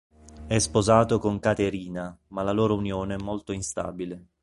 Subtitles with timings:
[0.47, 4.29] È sposato con Caterina, ma la loro unione è molto instabile.